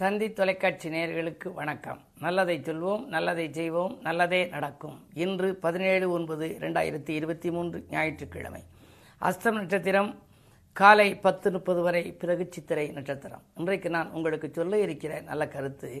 [0.00, 2.00] தந்தி தொலைக்காட்சி நேயர்களுக்கு வணக்கம்.
[2.24, 4.96] நல்லதை சொல்வோம் நல்லதை செய்வோம் நல்லதே நடக்கும்.
[5.24, 8.60] இன்று பதினேழு ஒன்பது இரண்டாயிரத்தி இருபத்தி மூன்று ஞாயிற்றுக்கிழமை.
[9.20, 10.10] அஸ்தம் நட்சத்திரம்
[10.72, 13.44] காலை பத்து முப்பது வரை பிறகு சித்திரை நட்சத்திரம்.
[13.54, 15.92] இன்றைக்கு நான் உங்களுக்கு சொல்ல இருக்கிற நல்ல கருத்து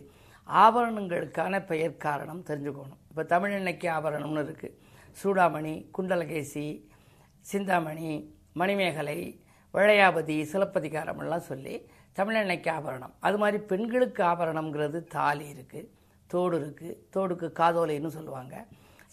[0.48, 3.00] ஆபரணங்களுக்கான பெயர் காரணம் தெரிஞ்சுக்கணும்.
[3.10, 4.76] இப்போ தமிழ் இன்னைக்கு ஆபரணம்னு இருக்குது
[5.22, 6.68] சூடாமணி குண்டலகேசி
[7.52, 8.12] சிந்தாமணி
[8.52, 9.18] மணிமேகலை
[9.74, 11.74] வளையாபதி சிலப்பதிகாரம் எல்லாம் சொல்லி
[12.18, 13.14] தமிழன்னைக்கு ஆபரணம்.
[13.26, 15.88] அது மாதிரி பெண்களுக்கு ஆபரணம்ங்கிறது தாலி இருக்குது
[16.32, 18.54] தோடு இருக்குது தோடுக்கு காதோலைன்னு சொல்லுவாங்க.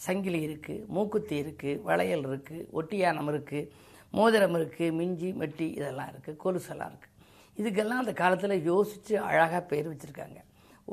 [0.06, 3.70] சங்கிலி இருக்குது மூக்குத்தி இருக்குது வளையல் இருக்குது ஒட்டியானம் இருக்குது
[4.18, 7.12] மோதிரம் இருக்குது மிஞ்சி மெட்டி இதெல்லாம் இருக்குது கொலுசெல்லாம் இருக்குது
[7.60, 10.40] இதுக்கெல்லாம் அந்த காலத்தில் யோசித்து அழகாக பேர் வச்சுருக்காங்க.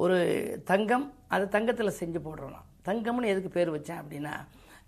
[0.03, 0.17] ஒரு
[0.71, 4.35] தங்கம் அது தங்கத்தில் செஞ்சு போடுறோம் தங்கம்னு எதுக்கு பேர் வச்சேன் அப்படின்னா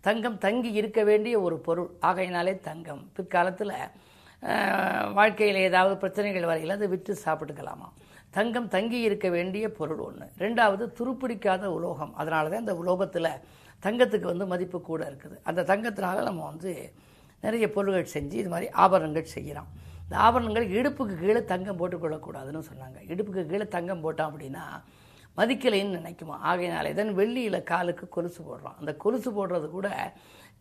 [0.08, 1.90] தங்கம் தங்கி இருக்க வேண்டிய ஒரு பொருள்.
[2.08, 3.02] ஆகையினாலே தங்கம்.
[3.16, 3.74] பிற்காலத்தில்
[5.18, 7.88] வாழ்க்கையில் ஏதாவது பிரச்சனைகள் வரையில் அதை விற்று சாப்பிட்டுக்கலாமா?
[8.36, 12.12] தங்கம் தங்கி இருக்க வேண்டிய பொருள் ஒன்று ரெண்டாவது துருப்பிடிக்காத உலோகம்.
[12.20, 13.30] அதனால தான் இந்த உலோகத்தில்
[13.82, 15.36] தங்கத்துக்கு வந்து மதிப்பு கூட இருக்குது.
[15.48, 16.72] அந்த தங்கத்தினால நம்ம வந்து
[17.44, 19.70] நிறைய பொருள்கள் செஞ்சு இது மாதிரி ஆபரணங்கள் செய்கிறோம்
[20.04, 22.98] இந்த ஆபரணங்கள் இடுப்புக்கு கீழே தங்கம் போட்டுக்கொள்ளக்கூடாதுன்னு சொன்னாங்க.
[23.12, 24.64] இடுப்புக்கு கீழே தங்கம் போட்டோம் அப்படின்னா
[25.38, 26.34] மதிக்கலைன்னு நினைக்குமா?
[26.50, 28.76] ஆகையினாலே தான் வெள்ளியில் காலுக்கு கொலுசு போடுறோம்.
[28.80, 29.88] அந்த கொலுசு போடுறது கூட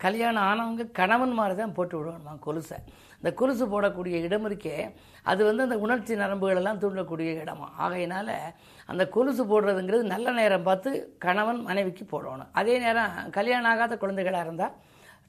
[0.03, 2.77] கல்யாணம் ஆனவங்க கணவன் மாதிரி தான் போட்டு விடணுமா கொலுசை.
[3.19, 4.75] இந்த கொலுசு போடக்கூடிய இடம் இருக்கே
[5.31, 7.67] அது வந்து அந்த உணர்ச்சி நரம்புகளெல்லாம் தூண்டக்கூடிய இடமா.
[7.85, 8.29] ஆகையினால
[8.91, 10.91] அந்த கொலுசு போடுறதுங்கிறது நல்ல நேரம் பார்த்து
[11.25, 12.51] கணவன் மனைவிக்கு போடணும்.
[12.61, 14.77] அதே நேரம் கல்யாணம் ஆகாத குழந்தைகளாக இருந்தால்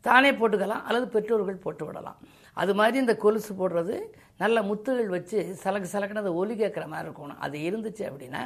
[0.06, 2.20] தானே போட்டுக்கலாம் அல்லது பெற்றோர்கள் போட்டு விடலாம்.
[2.62, 3.96] அது மாதிரி இந்த கொலுசு போடுறது
[4.42, 7.42] நல்ல முத்துகள் வச்சு சலக்கு சலக்குன்னு அந்த ஒலி கேட்குற மாதிரி இருக்கணும்.
[7.46, 8.42] அது இருந்துச்சு அப்படின்னா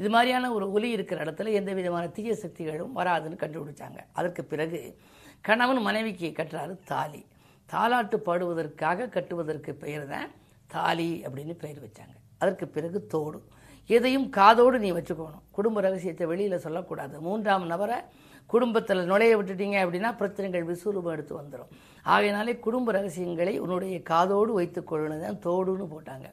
[0.00, 3.98] இது மாதிரியான ஒரு ஒலி இருக்கிற இடத்துல எந்த விதமான தீய சக்திகளும் வராதுன்னு கண்டுபிடிச்சாங்க.
[4.18, 4.80] அதற்கு பிறகு
[5.46, 7.20] கணவன் மனைவிக்கு கட்டுறாரு தாலி.
[7.72, 10.30] தாலாட்டு பாடுவதற்காக கட்டுவதற்கு பெயர் தான்
[10.74, 12.14] தாலி அப்படின்னு பெயர் வச்சாங்க.
[12.42, 13.38] அதற்கு பிறகு தோடு.
[13.86, 15.42] எதையும் காதோடு நீ வச்சுக்கணும்.
[15.56, 17.20] குடும்ப ரகசியத்தை வெளியில் சொல்லக்கூடாது.
[17.26, 17.98] மூன்றாம் நபரை
[18.52, 21.70] குடும்பத்தில் நுழைய விட்டுட்டீங்க அப்படின்னா பிரச்சனைகள் விசுரூபம் எடுத்து வந்துடும்
[22.14, 26.26] ஆகையினாலே குடும்ப ரகசியங்களை உன்னுடைய காதோடு வைத்துக்கொள்ளணும் தான் தோடுன்னு போட்டாங்க.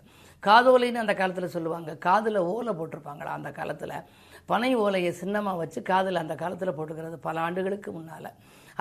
[0.47, 1.91] காதோலைன்னு அந்த காலத்தில் சொல்லுவாங்க.
[2.07, 3.95] காதில் ஓலை போட்டிருப்பாங்களா அந்த காலத்தில்?
[4.49, 8.29] பனை ஓலையை சின்னமாக வச்சு காதில் அந்த காலத்தில் போட்டுக்கிறது பல ஆண்டுகளுக்கு முன்னால்.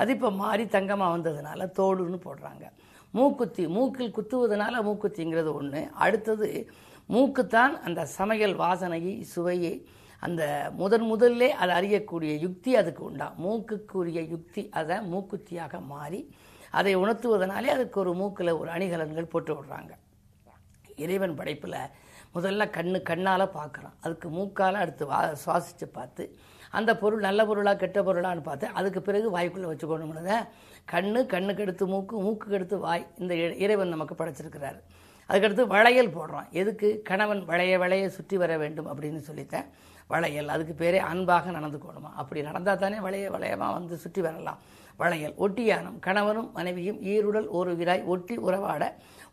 [0.00, 2.64] அது இப்போ மாறி தங்கமாக வந்ததுனால தோடுன்னு போடுறாங்க.
[3.18, 6.48] மூக்குத்தி மூக்கில் குத்துவதனால மூக்குத்திங்கிறது ஒன்று அடுத்தது
[7.14, 9.74] மூக்குத்தான் அந்த சமையல் வாசனையை சுவையை
[10.26, 10.42] அந்த
[10.80, 13.26] முதன் முதல்ல அதை அறியக்கூடிய யுக்தி அதுக்கு உண்டா.
[13.44, 16.20] மூக்குக்குரிய யுக்தி அதை மூக்குத்தியாக மாறி
[16.78, 19.92] அதை உணர்த்துவதனாலே அதுக்கு ஒரு மூக்கில் ஒரு அணிகலன்கள் போட்டு விடுறாங்க.
[21.04, 21.78] இறைவன் படைப்பில்
[22.34, 23.96] முதல்ல கண்ணு கண்ணால் பார்க்குறான்.
[24.04, 26.24] அதுக்கு மூக்கால் அடுத்து வா சுவாசித்து பார்த்து
[26.78, 30.34] அந்த பொருள் நல்ல பொருளாக கெட்ட பொருளான்னு பார்த்து அதுக்கு பிறகு வாய்க்குள்ளே வச்சுக்கணும்னத
[30.92, 34.80] கண்ணு கண்ணுக்கு எடுத்து மூக்கு மூக்குக்கு எடுத்து வாய் இந்த இறைவன் நமக்கு படைச்சிருக்கிறாரு.
[35.30, 36.48] அதுக்கடுத்து வளையல் போடுறான்.
[36.60, 36.88] எதுக்கு?
[37.08, 39.66] கணவன் வளைய வளைய சுற்றி வர வேண்டும் அப்படின்னு சொல்லித்தேன்
[40.12, 42.10] வளையல் அதுக்கு பேரே அன்பாக நடந்துக்கணுமா?
[42.20, 44.60] அப்படி நடந்தால் தானே வளைய வளையமாக வந்து சுற்றி வரலாம்.
[45.00, 48.84] வளையல் ஒட்டியானம் கணவனும் மனைவியும் ஈருடல் ஒருவிராய் ஒட்டி உறவாட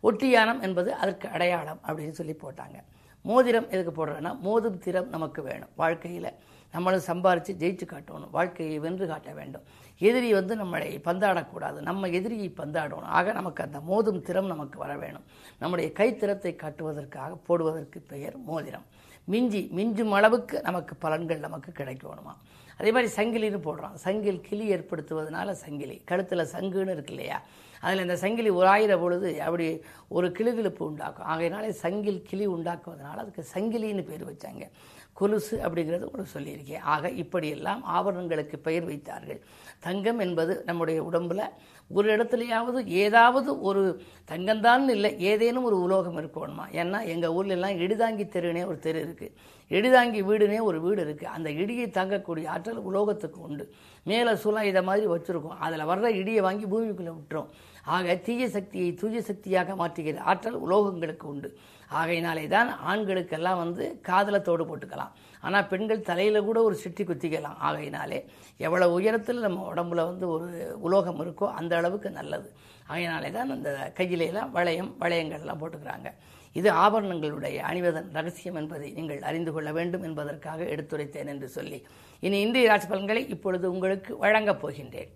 [0.08, 2.78] ஒட்டியானம் என்பது அதற்கு அடையாளம் அப்படின்னு சொல்லி போட்டாங்க.
[3.26, 6.30] மோதிரம் எதுக்கு போடுறேன்னா மோதும் திறம் நமக்கு வேணும் வாழ்க்கையில்.
[6.74, 9.66] நம்மளும் சம்பாரித்து ஜெயிச்சு காட்டணும் வாழ்க்கையை வென்று காட்ட வேண்டும்.
[10.08, 13.10] எதிரி வந்து நம்மளை பந்தாடக்கூடாது நம்ம எதிரியை பந்தாடணும்.
[13.18, 15.26] ஆக நமக்கு அந்த மோதும் திறம் நமக்கு வர வேணும்.
[15.62, 18.86] நம்முடைய கைத்திறத்தை காட்டுவதற்காக போடுவதற்கு பெயர் மோதிரம்.
[19.32, 22.34] மிஞ்சி மிஞ்சும் அளவுக்கு நமக்கு பலன்கள் நமக்கு கிடைக்கணுமா?
[22.78, 23.96] அதே மாதிரி சங்கிலின்னு போடுறோம்.
[24.04, 26.02] சங்கில் கிளி ஏற்படுத்துவதனால சங்கிலி.
[26.06, 27.42] கழுத்தில் சங்குன்னு இருக்கு இல்லையா?
[27.82, 31.26] அதில் இந்த சங்கிலி ஒரு ஆயிரம் பொழுது அப்படி ஒரு கிளுகிழுப்பு உண்டாக்கும்.
[31.26, 34.70] ஆகையினாலே சங்கில் கிளி உண்டாக்குவதனால அதுக்கு சங்கிலின்னு பேர் வச்சாங்க.
[35.14, 36.80] கொலுசு அப்படிங்கிறது உங்களுக்கு சொல்லியிருக்கேன்.
[36.80, 39.42] ஆக இப்படியெல்லாம் ஆபரணங்களுக்கு பெயர் வைத்தார்கள்.
[39.80, 41.42] தங்கம் என்பது நம்முடைய உடம்பில்
[41.90, 46.66] ஒரு இடத்துலையாவது ஏதாவது ஒரு தங்கம்தான் இல்லை ஏதேனும் ஒரு உலோகம் இருக்கணுமா?
[46.72, 49.32] ஏன்னா எங்கள் ஊர்ல எல்லாம் இடிதாங்கி தெருனே ஒரு தெரு இருக்குது
[49.70, 53.74] இடிதாங்கி வீடுனே ஒரு வீடு இருக்குது அந்த இடியை தாங்கக்கூடிய ஆற்றல் உலோகத்துக்கு உண்டு.
[54.04, 55.58] மேலே சுலம் இதை மாதிரி வச்சுருக்கோம்.
[55.60, 57.50] அதில் வர்ற இடியை வாங்கி பூமிக்குள்ளே விட்டுரும்.
[57.84, 61.58] ஆக தீய சக்தியை தூய சக்தியாக மாற்றுகிற ஆற்றல் உலோகங்களுக்கு உண்டு.
[61.90, 65.14] ஆகையினாலே தான் ஆண்களுக்கெல்லாம் வந்து காதலை தோடு போட்டுக்கலாம்.
[65.48, 67.60] ஆனால் பெண்கள் தலையில் கூட ஒரு சிட்டி குத்திக்கலாம்.
[67.68, 68.20] ஆகையினாலே
[68.68, 70.48] எவ்வளோ உயரத்தில் நம்ம உடம்புல வந்து ஒரு
[70.88, 72.50] உலோகம் இருக்கோ அந்த அளவுக்கு நல்லது.
[72.90, 76.10] ஆகையினாலே தான் அந்த கையிலெல்லாம் வளையம் வளையங்கள்லாம் போட்டுக்கிறாங்க.
[76.56, 81.80] இது ஆபரணங்களுடைய அணிவதன் ரகசியம் என்பதை நீங்கள் அறிந்து கொள்ள வேண்டும் என்பதற்காக எடுத்துரைத்தேன் என்று சொல்லி
[82.24, 85.12] இனி இந்திய ராசி பலன்களை இப்பொழுது உங்களுக்கு வழங்கப் போகின்றேன்.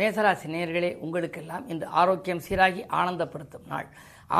[0.00, 3.88] மேசராசி நேர்களே உங்களுக்கெல்லாம் இந்த ஆரோக்கியம் சீராகி ஆனந்தப்படுத்தும் நாள்.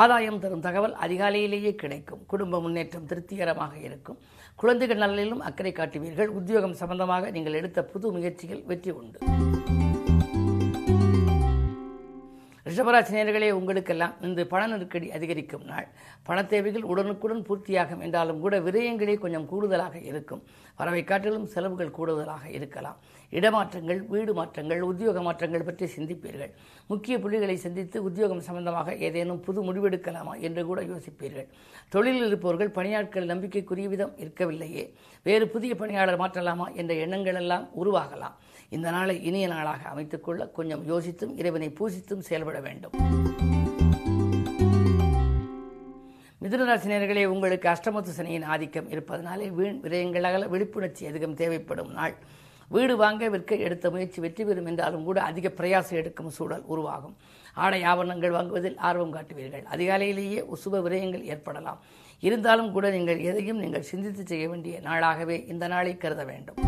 [0.01, 2.21] ஆதாயம் தரும் தகவல் அதிகாலையிலேயே கிடைக்கும்.
[2.31, 4.19] குடும்ப முன்னேற்றம் திருப்திகரமாக இருக்கும்.
[4.61, 6.31] குழந்தைகள் நலனிலும் அக்கறை காட்டுவீர்கள்.
[6.39, 9.19] உத்தியோகம் சம்பந்தமாக நீங்கள் எடுத்த புது முயற்சிகள் வெற்றி உண்டு.
[12.65, 15.87] ரிஷபராசினியர்களே உங்களுக்கெல்லாம் இந்த பண நெருக்கடி அதிகரிக்கும் நாள்.
[16.27, 20.43] பண தேவைகள் உடனுக்குடன் பூர்த்தியாகும் என்றாலும் கூட விரயங்களே கொஞ்சம் கூடுதலாக இருக்கும்.
[20.79, 22.99] வரவை காட்டிலும் செலவுகள் கூடுதலாக இருக்கலாம்.
[23.31, 26.51] இடமாற்றங்கள் வீடு மாற்றங்கள் உத்தியோக மாற்றங்கள் பற்றி சிந்திப்பீர்கள்.
[26.91, 31.47] முக்கிய புள்ளிகளை சந்தித்து உத்தியோகம் சம்பந்தமாக ஏதேனும் புது முடிவெடுக்கலாமா என்று கூட யோசிப்பீர்கள்.
[31.89, 34.85] தொழிலில் இருப்பவர்கள் பணியாட்கள் நம்பிக்கைக்குரிய விதம் இருக்கவில்லையே.
[35.27, 38.37] வேறு புதிய பணியாளர் மாற்றலாமா என்ற எண்ணங்கள் எல்லாம் உருவாகலாம்.
[38.69, 42.93] இந்த நாளை இனிய நாளாக அமைத்துக்கொள்ள கொஞ்சம் யோசித்தும் இறைவனை பூசித்தும் செயல்பட வேண்டும்.
[46.43, 52.15] மிதுனராசினியர்களே உங்களுக்கு அஷ்டமத்து சனியின் ஆதிக்கம் இருப்பதனாலே வீண் விரயங்களாக விழிப்புணர்ச்சி அதிகம் தேவைப்படும் நாள்.
[52.73, 57.15] வீடு வாங்க விற்க எடுத்த முயற்சி வெற்றி பெறும் என்றாலும் கூட அதிக பிரயாசம் எடுக்கும் சூழல் உருவாகும்.
[57.63, 59.65] ஆடை ஆவணங்கள் வாங்குவதில் ஆர்வம் காட்டுவீர்கள்.
[59.73, 61.81] அதிகாலையிலேயே சுப விரயங்கள் ஏற்படலாம்.
[62.27, 66.59] இருந்தாலும் கூட நீங்கள் எதையும் நீங்கள் சிந்தித்து செய்ய வேண்டிய நாளாகவே இந்த நாளை கருத வேண்டும்.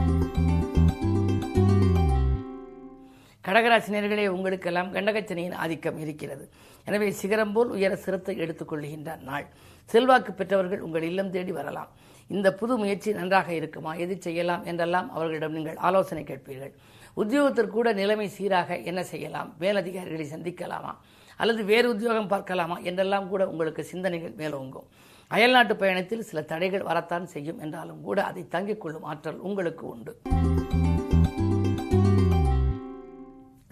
[3.46, 6.46] கடகராசினியர்களே உங்களுக்கெல்லாம் கண்டகச்சனையின் ஆதிக்கம் இருக்கிறது.
[6.88, 9.48] எனவே சிகரம் போல் உயர சிரத்தை எடுத்துக்கொள்கின்ற நாள்.
[9.94, 11.90] செல்வாக்கு பெற்றவர்கள் உங்கள் இல்லம் தேடி வரலாம்.
[12.28, 13.94] இந்த புது முயற்சி நன்றாக இருக்குமா?
[13.94, 16.74] எது செய்யலாம் என்றெல்லாம் அவர்களிடம் நீங்கள் ஆலோசனை கேட்பீர்கள்.
[17.18, 19.56] உத்தியோகத்திற்கூட நிலைமை சீராக என்ன செய்யலாம்?
[19.60, 20.96] மேலதிகாரிகளை சந்திக்கலாமா?
[21.38, 22.78] அல்லது வேறு உத்தியோகம் பார்க்கலாமா?
[22.80, 24.88] என்றெல்லாம் கூட உங்களுக்கு சிந்தனைகள் மேலோங்கும்.
[25.28, 30.22] அயல்நாட்டு பயணத்தில் சில தடைகள் வரத்தான் செய்யும் என்றாலும் கூட அதை தங்கிக் கொள்ளும் ஆற்றல் உங்களுக்கு உண்டு.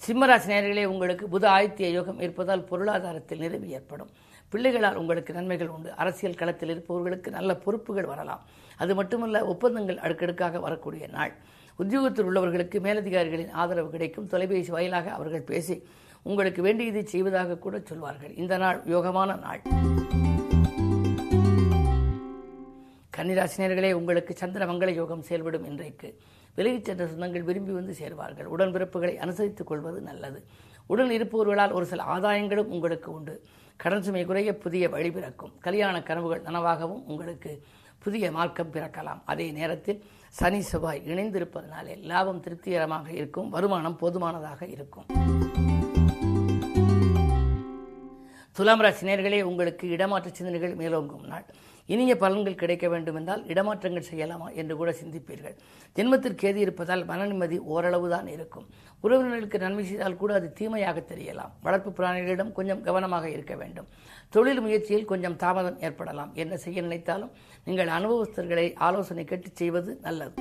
[0.08, 4.10] சிம்மராசி நேர்களே உங்களுக்கு புத ஆதித்ய யோகம் இருப்பதால் பொருளாதாரத்தில் நிறைவு ஏற்படும்.
[4.52, 5.92] பிள்ளைகளால் உங்களுக்கு நன்மைகள் உண்டு.
[5.92, 8.42] அரசியல் களத்தில் இருப்பவர்களுக்கு நல்ல பொறுப்புகள் வரலாம்.
[8.78, 11.34] அது மட்டுமல்ல ஒப்பந்தங்கள் அடுக்கடுக்காக வரக்கூடிய நாள்.
[11.76, 14.28] உத்தியோகத்தில் உள்ளவர்களுக்கு மேலதிகாரிகளின் ஆதரவு கிடைக்கும்.
[14.28, 15.84] தொலைபேசி வாயிலாக அவர்கள் பேசி
[16.22, 18.36] உங்களுக்கு வேண்டியதை செய்வதாக கூட சொல்வார்கள்.
[18.36, 19.62] இந்த நாள் யோகமான நாள்.
[23.18, 26.18] கன்னிராசினியர்களே உங்களுக்கு சந்திர மங்கள யோகம் செயல்படும் இன்றைக்கு.
[26.56, 28.50] விலகிச் சென்ற சொந்தங்கள் விரும்பி வந்து சேர்வார்கள்.
[28.58, 30.46] உடன்பிறப்புகளை அனுசரித்துக் கொள்வது நல்லது.
[30.88, 33.44] உடன் இருப்பவர்களால் ஒரு சில ஆதாயங்களும் உங்களுக்கு உண்டு.
[33.82, 35.54] கடன் சுமை குறைய புதிய வழி பிறக்கும்.
[35.60, 37.52] கல்யாண கனவுகள் நனவாகவும் உங்களுக்கு
[38.04, 39.22] புதிய மார்க்கம் பிறக்கலாம்.
[39.32, 40.04] அதே நேரத்தில்
[40.40, 43.50] சனி செவ்வாய் இணைந்திருப்பதனாலே லாபம் திருப்திகரமாக இருக்கும்.
[43.50, 45.08] வருமானம் போதுமானதாக இருக்கும்.
[48.52, 51.46] துலாம் ராசினியர்களே உங்களுக்கு இடமாற்ற சிந்தனைகள் மேலோங்கும் நாள்.
[51.94, 55.56] இனிய பலன்கள் கிடைக்க வேண்டும் என்றால் இடமாற்றங்கள் செய்யலாமா என்று கூட சிந்திப்பீர்கள்.
[55.98, 58.68] ஜென்மத்திற்கு ஏதி இருப்பதால் மன நிம்மதி ஓரளவு தான் இருக்கும்.
[59.04, 61.54] உறவினர்களுக்கு நன்மை செய்தால் கூட அது தீமையாக தெரியலாம்.
[61.66, 63.90] வளர்ப்பு பிராணிகளிடம் கொஞ்சம் கவனமாக இருக்க வேண்டும்.
[64.36, 66.32] தொழில் முயற்சியில் கொஞ்சம் தாமதம் ஏற்படலாம்.
[66.44, 67.34] என்ன செய்ய நினைத்தாலும்
[67.68, 70.36] நீங்கள் அனுபவஸ்தர்களை ஆலோசனை கேட்டு செய்வது நல்லது.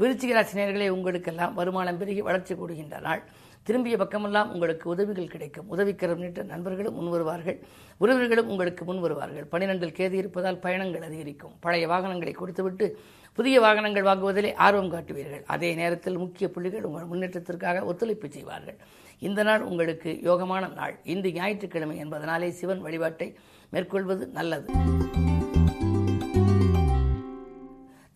[0.00, 3.20] விருச்சிக உங்களுக்கெல்லாம் வருமானம் பெருகி வளர்ச்சி கூடுகின்ற நாள்.
[3.62, 5.68] திரும்பிய பக்கமெல்லாம் உங்களுக்கு உதவிகள் கிடைக்கும்.
[5.68, 7.58] உதவிக்கரம் நீட்ட நண்பர்களும் முன் வருவார்கள்.
[8.00, 9.46] உறவினர்களும் உங்களுக்கு முன் வருவார்கள்.
[9.52, 11.54] பனிரெண்டில் கேது இருப்பதால் பயணங்கள் அதிகரிக்கும்.
[11.60, 12.98] பழைய வாகனங்களை கொடுத்துவிட்டு
[13.32, 15.44] புதிய வாகனங்கள் வாங்குவதிலே ஆர்வம் காட்டுவீர்கள்.
[15.46, 18.76] அதே நேரத்தில் முக்கிய புள்ளிகள் உங்கள் முன்னேற்றத்திற்காக ஒத்துழைப்பு செய்வார்கள்.
[19.18, 20.98] இந்த நாள் உங்களுக்கு யோகமான நாள்.
[21.04, 23.36] இன்று ஞாயிற்றுக்கிழமை என்பதனாலே சிவன் வழிபாட்டை
[23.70, 24.72] மேற்கொள்வது நல்லது.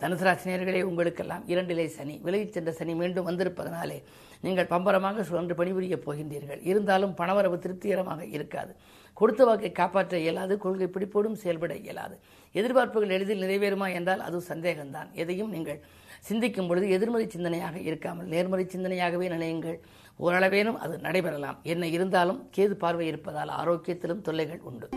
[0.06, 3.96] தனுசராசினியர்களே உங்களுக்கெல்லாம் இரண்டிலே சனி விலகிச் சென்ற சனி மீண்டும் வந்திருப்பதனாலே
[4.40, 6.60] நீங்கள் பம்பரமாக சுழன்று பணிபுரியப் போகின்றீர்கள்.
[6.62, 8.72] இருந்தாலும் பணவரவு திருப்திகரமாக இருக்காது.
[9.12, 12.16] கொடுத்த வாக்கை காப்பாற்ற இயலாது கொள்கை பிடிப்போடும் செயல்பட இயலாது.
[12.54, 15.10] எதிர்பார்ப்புகள் எளிதில் நிறைவேறுமா என்றால் அது சந்தேகம்தான்.
[15.12, 15.80] எதையும் நீங்கள்
[16.20, 19.78] சிந்திக்கும் பொழுது எதிர்மறை சிந்தனையாக இருக்காமல் நேர்மறை சிந்தனையாகவே நினையுங்கள்.
[20.20, 21.58] ஓரளவேனும் அது நடைபெறலாம்.
[21.62, 24.88] என்ன இருந்தாலும் கேது பார்வை இருப்பதால் ஆரோக்கியத்திலும் தொல்லைகள் உண்டு.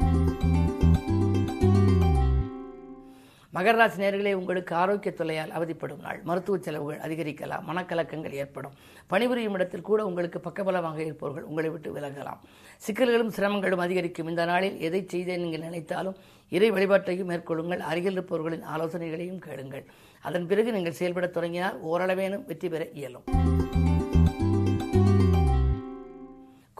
[3.53, 6.19] மகராசி நேர்களே உங்களுக்கு ஆரோக்கிய தொல்லையால் அவதிப்படும் நாள்.
[6.23, 8.71] மருத்துவ செலவுகள் அதிகரிக்கலாம் மனக்கலக்கங்கள் ஏற்படும்.
[9.07, 12.41] பணிபுரியும் இடத்தில் கூட உங்களுக்கு பக்கபலமாக இருப்பவர்கள் உங்களை விட்டு விலகலாம்.
[12.87, 14.27] சிக்கல்களும் சிரமங்களும் அதிகரிக்கும்.
[14.27, 16.15] இந்த நாளில் எதை செய்தேன் நீங்கள் நினைத்தாலும்
[16.49, 17.79] இறை வழிபாட்டையும் மேற்கொள்ளுங்கள்.
[17.79, 19.85] அருகில் இருப்பவர்களின் ஆலோசனைகளையும் கேளுங்கள்.
[20.21, 23.23] அதன் பிறகு நீங்கள் செயல்படத் தொடங்கினால் ஓரளவேனும் வெற்றி பெற இயலும்.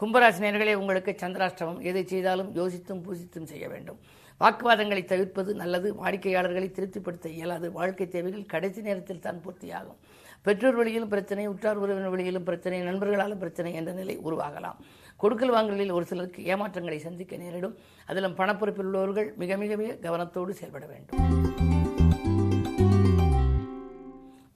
[0.02, 1.80] கும்பராசினியர்களே உங்களுக்கு சந்திராஷ்டமம்.
[1.80, 4.00] எதை செய்தாலும் யோசித்தும் பூசித்தும் செய்ய வேண்டும்.
[4.42, 5.88] வாக்குவாதங்களை தவிர்ப்பது நல்லது.
[6.02, 7.66] வாடிக்கையாளர்களை திருப்திப்படுத்த இயலாது.
[7.78, 9.98] வாழ்க்கை தேவைகள் கடைசி நேரத்தில் தான் பூர்த்தியாகும்.
[10.46, 14.78] பெற்றோர் வழியிலும் பிரச்சனை உற்றார் உறவினர் வழியிலும் பிரச்சனை நண்பர்களாலும் பிரச்சனை என்ற நிலை உருவாகலாம்.
[15.22, 17.76] கொடுக்கல் வாங்கலில் ஒரு சிலருக்கு ஏமாற்றங்களை சந்திக்க நேரிடும்.
[18.06, 21.69] அதிலும் பணப்பொறுப்பில் உள்ளவர்கள் மிக மிக மிக கவனத்தோடு செயல்பட வேண்டும்.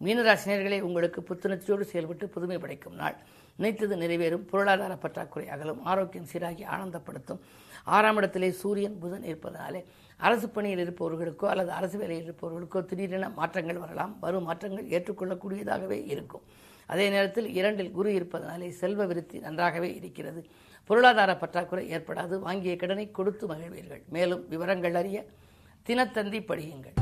[0.04, 3.16] மீனராசினியர்களே உங்களுக்கு புத்துணர்ச்சியோடு செயல்பட்டு புதுமை படைக்கும் நாள்.
[3.58, 7.40] நினைத்தது நிறைவேறும் பொருளாதார பற்றாக்குறை அகலும் ஆரோக்கியம் சீராகி ஆனந்தப்படுத்தும்.
[7.96, 9.80] ஆறாம் இடத்திலே சூரியன் புதன் இருப்பதனாலே
[10.26, 16.44] அரசு பணியில் இருப்பவர்களுக்கோ அல்லது அரசு வேலையில் இருப்பவர்களுக்கோ திடீரென மாற்றங்கள் வரலாம் வரும் மாற்றங்கள் ஏற்றுக்கொள்ளக்கூடியதாகவே இருக்கும்.
[16.92, 20.42] அதே நேரத்தில் இரண்டில் குரு இருப்பதனாலே செல்வ விருத்தி நன்றாகவே இருக்கிறது.
[20.90, 24.02] பொருளாதார பற்றாக்குறை ஏற்படாது வாங்கிய கடனை கொடுத்து மகிழ்வீர்கள்.
[24.16, 25.20] மேலும் விவரங்கள் அறிய
[25.88, 26.98] தினத்தந்தி படியுங்கள்.